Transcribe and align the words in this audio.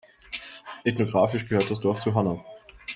Ethnographisch 0.83 1.47
gehört 1.47 1.69
das 1.69 1.79
Dorf 1.79 1.99
zur 1.99 2.15
Hanna. 2.15 2.43